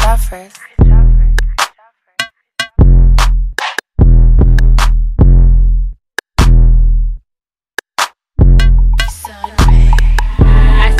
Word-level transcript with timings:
shot 0.00 0.20
first. 0.20 0.56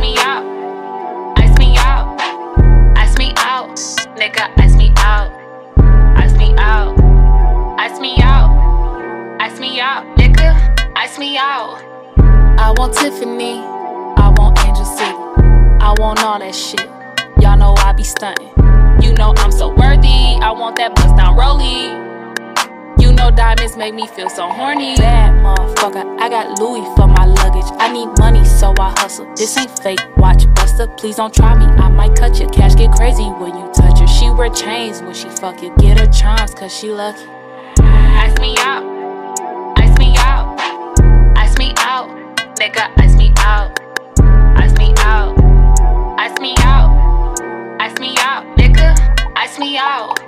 Me 0.00 0.16
out. 0.18 0.44
Ice 1.38 1.58
me 1.58 1.76
out. 1.76 2.20
Ice 2.96 3.18
me 3.18 3.32
out. 3.36 3.76
Nigga, 4.16 4.44
ice 4.58 4.76
me 4.76 4.92
out. 4.96 5.30
Ice 6.16 6.36
me 6.36 6.54
out. 6.56 6.96
Ice 7.78 8.00
me 8.00 8.16
out. 8.22 9.40
Ice 9.40 9.60
me 9.60 9.80
out. 9.80 10.04
Nigga, 10.16 10.54
ice 10.96 11.18
me 11.18 11.36
out. 11.36 11.82
I 12.58 12.72
want 12.76 12.94
Tiffany. 12.94 13.58
I 13.58 14.32
want 14.38 14.58
Angel 14.64 14.84
City. 14.84 15.16
I 15.80 15.94
want 15.98 16.22
all 16.22 16.38
that 16.38 16.54
shit. 16.54 16.88
Y'all 17.42 17.56
know 17.56 17.74
I 17.78 17.92
be 17.92 18.04
stunting. 18.04 18.57
You 19.02 19.12
know 19.14 19.34
I'm 19.36 19.52
so 19.52 19.68
worthy. 19.68 20.38
I 20.40 20.50
want 20.52 20.76
that 20.76 20.94
bust 20.94 21.16
down 21.16 21.36
rollie. 21.36 22.08
You 23.00 23.12
know 23.12 23.30
diamonds 23.30 23.76
make 23.76 23.94
me 23.94 24.06
feel 24.08 24.28
so 24.28 24.48
horny. 24.48 24.96
Bad 24.96 25.34
motherfucker, 25.44 26.20
I 26.20 26.28
got 26.28 26.58
Louis 26.58 26.84
for 26.96 27.06
my 27.06 27.26
luggage. 27.26 27.70
I 27.78 27.92
need 27.92 28.08
money, 28.18 28.44
so 28.44 28.74
I 28.78 28.90
hustle. 28.98 29.32
This 29.36 29.56
ain't 29.56 29.78
fake. 29.78 30.00
Watch 30.16 30.52
Buster, 30.54 30.88
please 30.88 31.16
don't 31.16 31.32
try 31.32 31.54
me. 31.54 31.64
I 31.64 31.88
might 31.88 32.16
cut 32.16 32.38
your 32.40 32.50
cash 32.50 32.74
get 32.74 32.92
crazy 32.92 33.24
when 33.24 33.56
you 33.56 33.70
touch 33.72 34.00
her. 34.00 34.06
She 34.06 34.30
wear 34.30 34.50
chains 34.50 35.00
when 35.00 35.14
she 35.14 35.28
fuck 35.28 35.62
you. 35.62 35.74
Get 35.78 35.98
her 35.98 36.06
charms, 36.06 36.54
cause 36.54 36.76
she 36.76 36.90
lucky. 36.90 37.24
Ice 37.80 38.36
me 38.40 38.56
out. 38.58 38.82
Ice 39.78 39.96
me 39.98 40.14
out. 40.18 40.58
Ice 41.36 41.56
me 41.56 41.72
out. 41.78 42.08
Nigga, 42.58 42.90
ice 42.98 43.14
me 43.16 43.32
out. 43.38 43.78
Ice 44.58 44.76
me 44.76 44.92
out. 44.98 45.38
Ice 46.18 46.38
me 46.40 46.54
out. 46.58 46.90
Ice 47.80 47.98
me 48.00 48.14
out. 48.18 48.44
Nigga, 48.58 48.67
ice 49.48 49.58
me 49.58 49.78
out. 49.78 50.20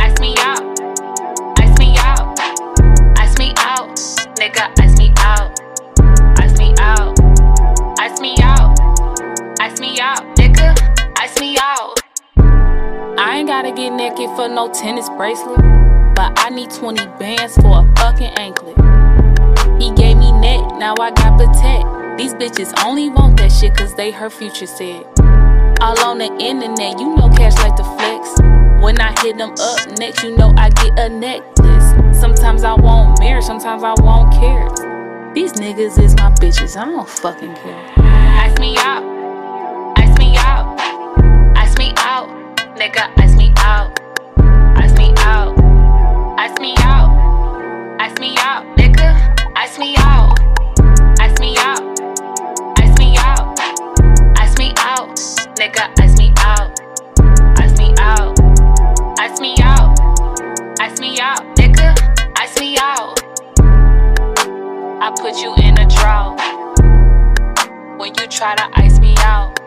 Ice 0.00 0.18
me 0.20 0.34
out. 0.38 0.80
Ice 1.58 1.78
me 1.78 1.94
out. 1.98 2.40
Ice 3.18 3.38
me 3.38 3.52
out. 3.58 3.94
Nigga, 4.40 4.72
ice 4.80 4.96
me 4.96 5.12
out. 5.18 5.60
Ice 6.38 6.58
me 6.58 6.74
out. 6.78 7.20
Ice 8.00 8.20
me 8.20 8.34
out. 8.40 8.80
Ice 9.60 9.80
me 9.80 10.00
out. 10.00 10.24
Nigga, 10.36 10.74
ice 11.18 11.38
me 11.38 11.58
out. 11.60 12.00
I 13.18 13.36
ain't 13.36 13.48
gotta 13.48 13.70
get 13.70 13.90
naked 13.90 14.30
for 14.34 14.48
no 14.48 14.72
tennis 14.72 15.10
bracelet. 15.10 15.60
But 16.14 16.32
I 16.38 16.48
need 16.48 16.70
20 16.70 17.04
bands 17.18 17.54
for 17.56 17.80
a 17.80 17.94
fucking 17.96 18.32
anklet. 18.38 18.76
He 19.78 19.92
gave 19.92 20.16
me 20.16 20.32
neck, 20.32 20.78
now 20.78 20.94
I 20.98 21.10
got 21.10 21.36
protect. 21.38 22.16
These 22.16 22.32
bitches 22.32 22.72
only 22.82 23.10
want 23.10 23.36
that 23.36 23.52
shit 23.52 23.76
cause 23.76 23.94
they 23.94 24.10
her 24.10 24.30
future 24.30 24.66
said. 24.66 25.04
All 25.80 26.00
on 26.00 26.18
the 26.18 26.26
internet, 26.40 26.98
you 26.98 27.14
know 27.14 27.28
cash 27.28 27.54
like 27.58 27.76
the 27.76 27.84
flex. 27.84 28.17
Hit 29.22 29.36
them 29.36 29.54
up 29.60 29.98
next, 29.98 30.22
you 30.22 30.36
know 30.36 30.54
I 30.56 30.70
get 30.70 30.98
a 30.98 31.08
necklace. 31.08 32.18
Sometimes 32.18 32.64
I 32.64 32.74
want 32.74 33.18
marriage, 33.20 33.44
sometimes 33.44 33.82
I 33.82 33.94
want 34.02 34.32
carats. 34.32 34.80
These 35.34 35.52
niggas 35.54 36.02
is 36.02 36.14
my 36.16 36.30
bitches, 36.32 36.76
I 36.76 36.84
don't 36.84 37.08
fucking 37.08 37.54
care. 37.54 38.08
Me 38.58 38.76
out. 38.78 39.04
Ice 39.98 40.18
me 40.18 40.36
out. 40.36 40.80
Ice 41.56 41.78
me 41.78 41.92
out. 41.98 42.28
Nigga, 42.76 43.12
ice 43.18 43.36
me 43.36 43.52
out. 43.58 44.00
Ice 44.76 44.92
me 44.98 45.14
out. 45.18 45.56
Ice 46.40 46.58
me 46.58 46.74
out. 46.78 48.00
Ice 48.00 48.18
me 48.18 48.34
out. 48.38 48.64
Nigga, 48.76 49.14
ice 49.54 49.78
me 49.78 49.94
out. 49.96 50.36
Ice 51.20 51.38
me 51.38 51.56
out. 51.58 52.00
Ice 52.80 52.98
me 52.98 53.16
out. 53.16 53.60
Ice 54.38 54.58
me 54.58 54.72
out. 54.78 55.14
Nigga, 55.56 55.94
put 65.20 65.42
you 65.42 65.52
in 65.56 65.76
a 65.78 65.86
drought 65.86 66.38
when 67.98 68.14
you 68.14 68.26
try 68.28 68.54
to 68.54 68.68
ice 68.74 69.00
me 69.00 69.14
out. 69.18 69.58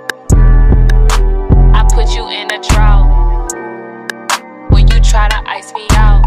I 1.76 1.86
put 1.94 2.16
you 2.16 2.30
in 2.30 2.50
a 2.54 2.62
drought 2.70 3.52
when 4.72 4.88
you 4.88 5.00
try 5.02 5.28
to 5.28 5.50
ice 5.50 5.74
me 5.74 5.88
out. 5.92 6.21